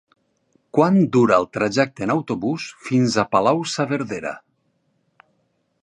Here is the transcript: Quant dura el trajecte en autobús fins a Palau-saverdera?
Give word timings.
Quant 0.77 0.95
dura 1.15 1.35
el 1.41 1.45
trajecte 1.57 2.05
en 2.07 2.13
autobús 2.15 2.65
fins 2.87 3.21
a 3.25 3.27
Palau-saverdera? 3.35 4.33